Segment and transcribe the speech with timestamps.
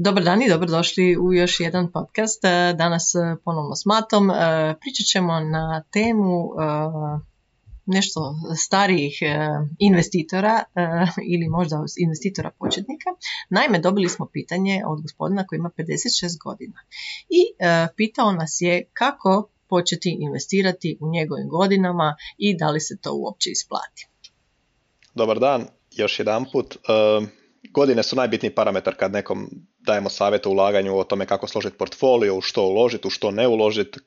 [0.00, 2.44] Dobar dan i dobrodošli u još jedan podcast.
[2.44, 4.30] E, danas e, ponovno s Matom.
[4.30, 4.34] E,
[4.80, 6.50] pričat ćemo na temu
[7.88, 9.18] nešto starijih
[9.78, 10.64] investitora
[11.34, 13.10] ili možda investitora početnika.
[13.50, 16.80] Naime, dobili smo pitanje od gospodina koji ima 56 godina
[17.28, 17.42] i
[17.96, 23.50] pitao nas je kako početi investirati u njegovim godinama i da li se to uopće
[23.50, 24.08] isplati.
[25.14, 26.76] Dobar dan, još jedan put.
[27.72, 32.36] Godine su najbitniji parametar kad nekom dajemo savjet o ulaganju, o tome kako složiti portfolio,
[32.36, 34.00] u što uložiti, u što ne uložiti.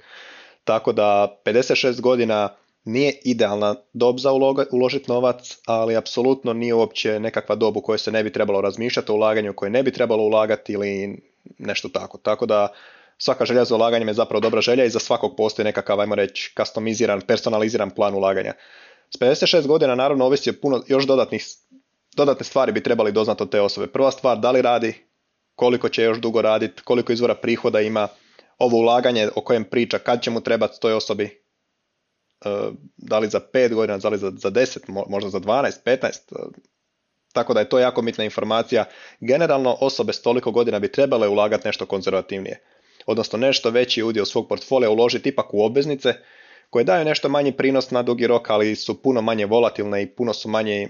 [0.64, 4.32] Tako da 56 godina nije idealna dob za
[4.72, 9.12] uložiti novac, ali apsolutno nije uopće nekakva dob u kojoj se ne bi trebalo razmišljati
[9.12, 11.22] o ulaganju, koje ne bi trebalo ulagati ili
[11.58, 12.18] nešto tako.
[12.18, 12.68] Tako da
[13.18, 16.54] svaka želja za ulaganjem je zapravo dobra želja i za svakog postoji nekakav, ajmo reći,
[16.58, 18.54] customiziran, personaliziran plan ulaganja.
[19.10, 21.46] S 56 godina naravno ovisi o puno još dodatnih
[22.16, 23.88] dodatne stvari bi trebali doznati od te osobe.
[23.88, 24.94] Prva stvar, da li radi,
[25.56, 28.08] koliko će još dugo raditi, koliko izvora prihoda ima,
[28.60, 31.41] ovo ulaganje o kojem priča, kad će mu trebati toj osobi,
[32.98, 36.12] da li za 5 godina, da li za, za 10, možda za 12, 15, e,
[37.34, 38.86] tako da je to jako bitna informacija.
[39.20, 42.64] Generalno osobe s toliko godina bi trebale ulagati nešto konzervativnije,
[43.06, 46.14] odnosno nešto veći udio svog portfolija uložiti ipak u obveznice,
[46.70, 50.34] koje daju nešto manji prinos na dugi rok, ali su puno manje volatilne i puno
[50.34, 50.90] su manje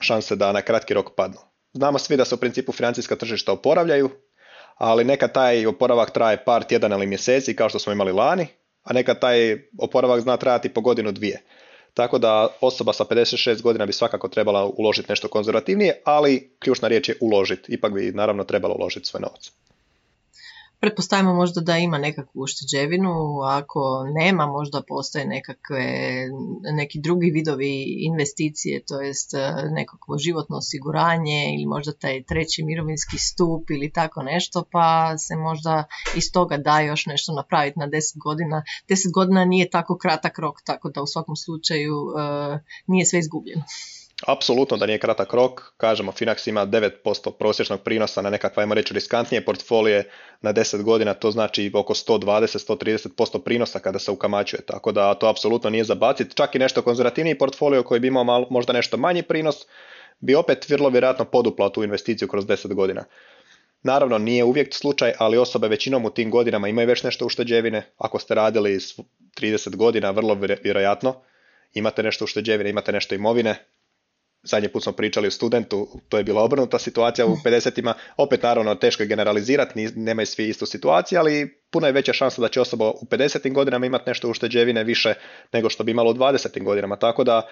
[0.00, 1.38] šanse da na kratki rok padnu.
[1.72, 4.10] Znamo svi da se u principu financijska tržišta oporavljaju,
[4.74, 8.46] ali neka taj oporavak traje par tjedana ili mjeseci kao što smo imali lani,
[8.84, 11.42] a neka taj oporavak zna trajati po godinu dvije.
[11.94, 17.08] Tako da osoba sa 56 godina bi svakako trebala uložiti nešto konzervativnije, ali ključna riječ
[17.08, 17.72] je uložiti.
[17.72, 19.52] Ipak bi naravno trebalo uložiti svoj novac.
[20.84, 25.86] Pretpostavimo možda da ima nekakvu ušteđevinu, ako nema možda postoje nekakve,
[26.72, 33.18] neki drugi vidovi investicije, to jest e, nekakvo životno osiguranje ili možda taj treći mirovinski
[33.18, 35.84] stup ili tako nešto, pa se možda
[36.16, 38.62] iz toga da još nešto napraviti na 10 godina.
[38.88, 43.62] 10 godina nije tako kratak rok, tako da u svakom slučaju e, nije sve izgubljeno.
[44.26, 48.94] Apsolutno da nije kratak rok, kažemo Finax ima 9% prosječnog prinosa na nekakva, ajmo reći,
[48.94, 55.14] riskantnije portfolije na 10 godina, to znači oko 120-130% prinosa kada se ukamaćuje, tako da
[55.14, 59.22] to apsolutno nije zabaciti, čak i nešto konzervativniji portfolio koji bi imao možda nešto manji
[59.22, 59.66] prinos,
[60.20, 63.04] bi opet vrlo vjerojatno poduplao tu investiciju kroz 10 godina.
[63.82, 67.92] Naravno, nije uvijek slučaj, ali osobe većinom u tim godinama imaju već nešto ušteđevine.
[67.98, 68.78] Ako ste radili
[69.40, 71.22] 30 godina, vrlo vjerojatno
[71.74, 73.64] imate nešto ušteđevine, imate nešto imovine,
[74.44, 78.74] zadnji put smo pričali o studentu, to je bila obrnuta situacija u 50-ima, opet naravno
[78.74, 82.90] teško je generalizirati, nemaju svi istu situaciju, ali puno je veća šansa da će osoba
[82.90, 85.14] u 50 godinama imati nešto ušteđevine više
[85.52, 87.48] nego što bi imalo u 20 godinama, tako da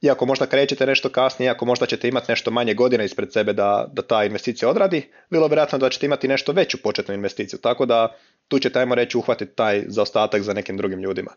[0.00, 3.88] iako možda krećete nešto kasnije, iako možda ćete imati nešto manje godina ispred sebe da,
[3.92, 8.16] da ta investicija odradi, bilo vjerojatno da ćete imati nešto veću početnu investiciju, tako da
[8.48, 11.30] tu ćete, ajmo reći, uhvatiti taj zaostatak za nekim drugim ljudima.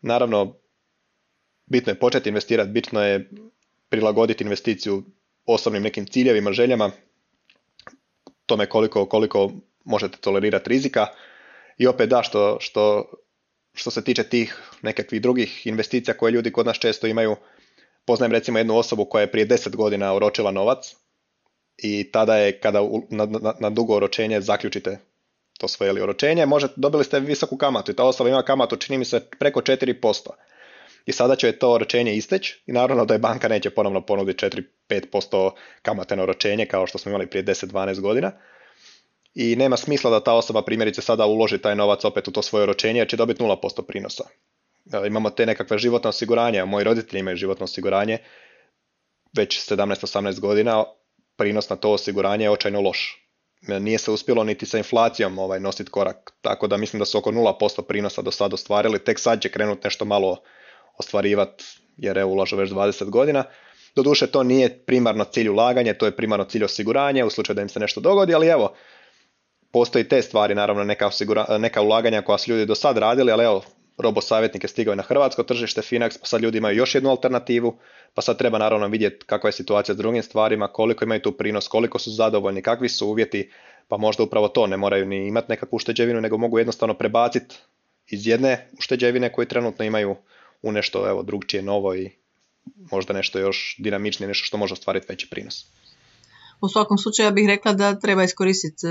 [0.00, 0.56] Naravno,
[1.66, 3.30] bitno je početi investirati, bitno je
[3.94, 5.02] prilagoditi investiciju
[5.46, 6.90] osobnim nekim ciljevima, željama,
[8.46, 9.52] tome koliko, koliko
[9.84, 11.06] možete tolerirati rizika.
[11.78, 13.04] I opet da što, što,
[13.74, 17.36] što se tiče tih nekakvih drugih investicija koje ljudi kod nas često imaju,
[18.04, 20.96] poznajem recimo jednu osobu koja je prije 10 godina oročila novac
[21.78, 24.98] i tada je kada na, na, na dugo oročenje zaključite
[25.58, 29.04] to svoje oročenje, možete, dobili ste visoku kamatu i ta osoba ima kamatu čini mi
[29.04, 30.30] se preko 4%
[31.06, 34.46] i sada će to oročenje isteći i naravno da je banka neće ponovno ponuditi
[34.90, 35.50] 4-5%
[35.82, 38.32] kamate na oročenje kao što smo imali prije 10-12 godina
[39.34, 42.62] i nema smisla da ta osoba primjerice sada uloži taj novac opet u to svoje
[42.62, 44.24] oročenje jer će dobiti 0% prinosa.
[45.06, 48.18] Imamo te nekakve životne osiguranje, moji roditelji imaju životno osiguranje
[49.36, 50.84] već 17-18 godina,
[51.36, 53.20] prinos na to osiguranje je očajno loš.
[53.80, 57.32] Nije se uspjelo niti sa inflacijom ovaj, nositi korak, tako da mislim da su oko
[57.32, 60.42] 0% prinosa do sada ostvarili, tek sad će krenuti nešto malo
[60.98, 61.64] ostvarivati
[61.96, 63.44] jer evo ulažu već 20 godina.
[63.96, 67.68] Doduše to nije primarno cilj ulaganja, to je primarno cilj osiguranja u slučaju da im
[67.68, 68.74] se nešto dogodi, ali evo,
[69.70, 73.44] postoji te stvari, naravno neka, osigura, neka ulaganja koja su ljudi do sad radili, ali
[73.44, 73.62] evo,
[73.98, 77.76] robo savjetnik je stigao na hrvatsko tržište Finax, pa sad ljudi imaju još jednu alternativu,
[78.14, 81.68] pa sad treba naravno vidjeti kakva je situacija s drugim stvarima, koliko imaju tu prinos,
[81.68, 83.50] koliko su zadovoljni, kakvi su uvjeti,
[83.88, 87.56] pa možda upravo to ne moraju ni imati nekakvu ušteđevinu, nego mogu jednostavno prebaciti
[88.06, 90.16] iz jedne ušteđevine koje trenutno imaju
[90.64, 92.10] u nešto evo, drugčije, novo i
[92.90, 95.66] možda nešto još dinamičnije, nešto što može ostvariti veći prinos.
[96.60, 98.90] U svakom slučaju ja bih rekla da treba iskoristiti e,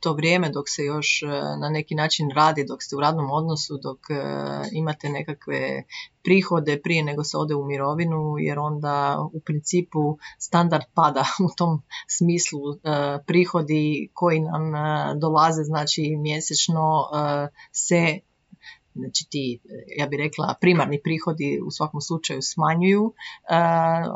[0.00, 1.26] to vrijeme dok se još e,
[1.60, 4.14] na neki način radi, dok ste u radnom odnosu, dok e,
[4.72, 5.82] imate nekakve
[6.22, 11.82] prihode prije nego se ode u mirovinu, jer onda u principu standard pada u tom
[12.08, 12.60] smislu
[13.26, 14.72] prihodi koji nam
[15.20, 17.04] dolaze, znači mjesečno
[17.72, 18.18] se
[18.98, 19.60] znači ti,
[19.98, 23.12] ja bih rekla, primarni prihodi u svakom slučaju smanjuju,
[23.50, 23.56] e,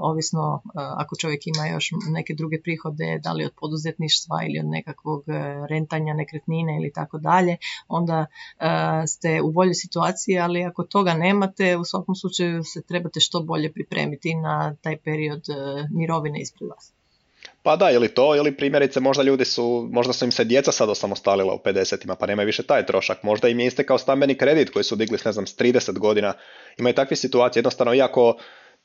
[0.00, 4.66] ovisno e, ako čovjek ima još neke druge prihode, da li od poduzetništva ili od
[4.66, 5.32] nekakvog e,
[5.68, 7.56] rentanja nekretnine ili tako dalje,
[7.88, 8.26] onda
[9.06, 13.72] ste u boljoj situaciji, ali ako toga nemate, u svakom slučaju se trebate što bolje
[13.72, 15.44] pripremiti na taj period
[15.90, 16.99] mirovine ispred vas.
[17.62, 20.88] Pa da, ili to, ili primjerice možda ljudi su, možda su im se djeca sad
[20.88, 23.22] osamostalila u 50-ima, pa nema više taj trošak.
[23.22, 26.32] Možda im je istekao stambeni kredit koji su digli ne znam s 30 godina.
[26.78, 28.36] Imaju takve situacije, jednostavno iako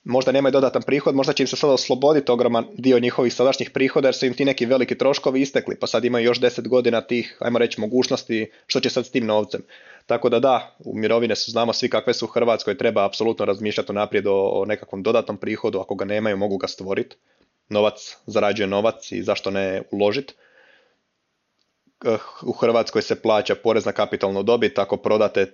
[0.04, 4.08] možda nemaju dodatan prihod, možda će im se sada osloboditi ogroman dio njihovih sadašnjih prihoda
[4.08, 7.38] jer su im ti neki veliki troškovi istekli, pa sad imaju još 10 godina tih,
[7.40, 9.62] ajmo reći, mogućnosti što će sad s tim novcem.
[10.06, 13.94] Tako da da, u mirovine su, znamo svi kakve su u Hrvatskoj, treba apsolutno razmišljati
[13.94, 17.16] naprijed o, o nekakvom dodatnom prihodu, ako ga nemaju mogu ga stvoriti
[17.70, 20.34] novac zarađuje novac i zašto ne uložiti.
[22.06, 25.50] Eh, u Hrvatskoj se plaća porez na kapitalnu dobit ako prodate eh,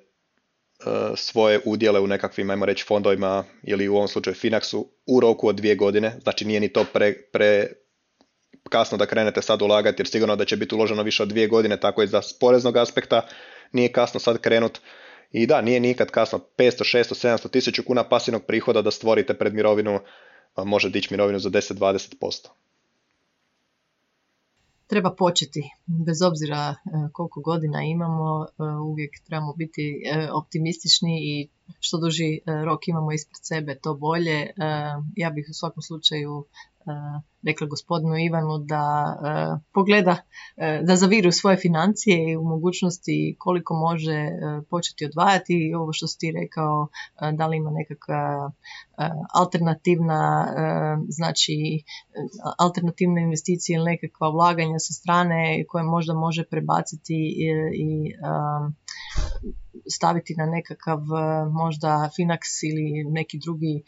[1.15, 5.55] svoje udjele u nekakvim, ajmo reći, fondovima ili u ovom slučaju Finaxu u roku od
[5.55, 7.67] dvije godine, znači nije ni to pre, pre
[8.69, 11.79] kasno da krenete sad ulagati jer sigurno da će biti uloženo više od dvije godine,
[11.79, 13.27] tako i za poreznog aspekta
[13.71, 14.79] nije kasno sad krenut.
[15.31, 19.53] I da, nije nikad kasno 500, 600, 700, 1000 kuna pasivnog prihoda da stvorite pred
[19.53, 19.99] mirovinu
[20.57, 22.47] može dići mirovinu za 10-20%.
[24.87, 26.75] Treba početi, bez obzira e,
[27.13, 31.47] koliko godina imamo, e, uvijek trebamo biti e, optimistični i
[31.79, 34.49] što duži rok imamo ispred sebe, to bolje.
[35.15, 36.45] Ja bih u svakom slučaju
[37.43, 39.15] rekla gospodinu Ivanu da
[39.73, 40.17] pogleda,
[40.83, 44.29] da zaviru svoje financije i u mogućnosti koliko može
[44.69, 46.87] početi odvajati i ovo što si ti rekao,
[47.33, 48.51] da li ima nekakva
[49.33, 50.47] alternativna,
[51.07, 51.83] znači
[52.57, 57.35] alternativne investicije ili nekakva ulaganja sa strane koje možda može prebaciti
[57.73, 58.13] i
[59.89, 60.99] staviti na nekakav
[61.51, 63.83] možda Finax ili neki drugi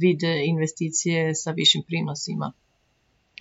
[0.00, 2.52] vid investicije sa višim prinosima.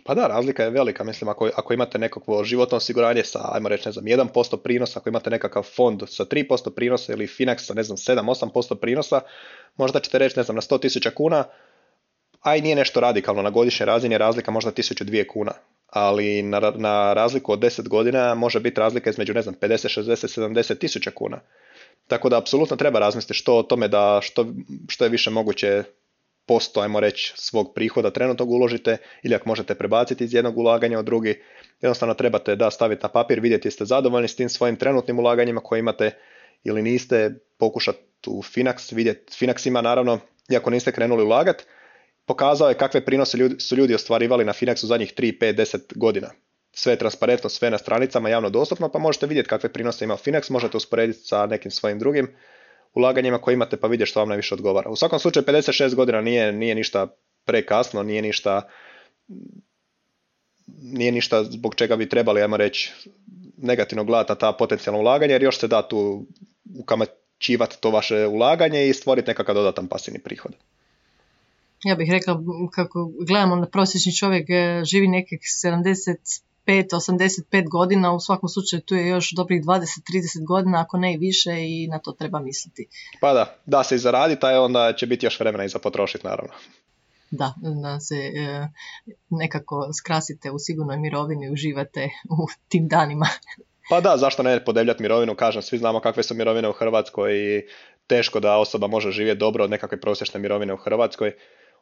[0.06, 1.04] Pa da, razlika je velika.
[1.04, 5.10] Mislim, ako, ako imate nekakvo životno osiguranje sa, ajmo reći, ne znam, 1% prinosa, ako
[5.10, 9.22] imate nekakav fond sa 3% prinosa ili Finax sa, ne znam, 7-8% prinosa,
[9.78, 11.44] možda ćete reći, ne znam, na 100.000 kuna,
[12.42, 13.42] a nije nešto radikalno.
[13.42, 15.52] Na godišnjoj razini je razlika možda 1002 kuna.
[15.90, 20.40] Ali na, na razliku od 10 godina može biti razlika između, ne znam, 50, 60,
[20.42, 21.40] 70 tisuća kuna.
[22.08, 24.46] Tako da apsolutno treba razmisliti što o tome da što,
[24.88, 25.84] što je više moguće
[26.46, 31.04] posto, ajmo reći, svog prihoda trenutnog uložite ili ako možete prebaciti iz jednog ulaganja u
[31.04, 31.42] drugi,
[31.82, 35.80] jednostavno trebate da staviti na papir, vidjeti jeste zadovoljni s tim svojim trenutnim ulaganjima koje
[35.80, 36.12] imate
[36.64, 39.34] ili niste, pokušati u Finax vidjeti.
[39.34, 40.20] Finax ima naravno,
[40.52, 41.64] iako niste krenuli ulagati,
[42.30, 46.30] pokazao je kakve prinose ljudi, su ljudi ostvarivali na Finaxu zadnjih 3, 5, 10 godina.
[46.72, 50.52] Sve je transparentno, sve na stranicama, javno dostupno, pa možete vidjeti kakve prinose ima Finax,
[50.52, 52.28] možete usporediti sa nekim svojim drugim
[52.94, 54.90] ulaganjima koje imate pa vidjeti što vam najviše odgovara.
[54.90, 57.08] U svakom slučaju 56 godina nije, nije ništa
[57.46, 58.70] prekasno, nije ništa
[60.82, 62.94] nije ništa zbog čega bi trebali, ajmo reći,
[63.58, 66.26] negativno gledati na ta potencijalna ulaganja, jer još se da tu
[66.80, 70.56] ukamaćivati to vaše ulaganje i stvoriti nekakav dodatan pasivni prihod.
[71.84, 76.16] Ja bih rekla, kako gledamo na prosječni čovjek e, živi nekih 70
[76.68, 81.52] 85 godina, u svakom slučaju tu je još dobrih 20-30 godina, ako ne i više
[81.52, 82.88] i na to treba misliti.
[83.22, 86.28] Pa da, da se i zaradi, taj onda će biti još vremena i za potrošiti
[86.28, 86.54] naravno.
[87.32, 88.68] Da, da se e,
[89.30, 93.28] nekako skrasite u sigurnoj mirovini i uživate u tim danima.
[93.90, 97.62] Pa da, zašto ne podebljati mirovinu, kažem, svi znamo kakve su mirovine u Hrvatskoj i
[98.08, 101.34] teško da osoba može živjeti dobro od nekakve prosječne mirovine u Hrvatskoj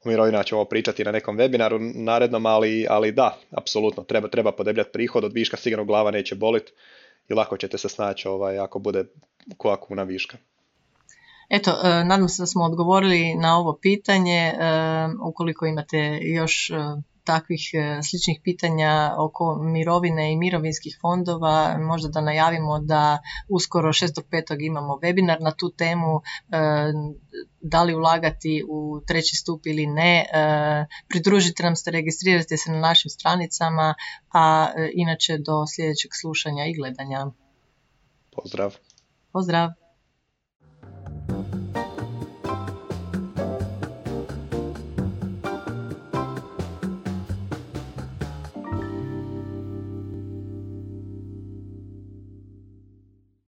[0.08, 5.24] mirovina ćemo pričati na nekom webinaru narednom, ali, ali da, apsolutno, treba, treba podebljati prihod
[5.24, 6.72] od viška, sigurno glava neće boliti
[7.30, 9.06] i lako ćete se snaći ovaj, ako bude
[9.58, 10.38] koja kuna viška.
[11.50, 14.38] Eto, e, nadam se da smo odgovorili na ovo pitanje.
[14.38, 14.54] E,
[15.24, 16.76] ukoliko imate još e,
[17.28, 23.20] takvih e, sličnih pitanja oko mirovine i mirovinskih fondova, možda da najavimo da
[23.50, 24.66] uskoro 6.5.
[24.68, 26.60] imamo webinar na tu temu, e,
[27.62, 30.14] da li ulagati u treći stup ili ne.
[30.20, 30.26] E,
[31.10, 33.94] pridružite nam se, registrirajte se na našim stranicama,
[34.34, 37.26] a inače do sljedećeg slušanja i gledanja.
[38.36, 38.76] Pozdrav.
[39.32, 39.87] Pozdrav.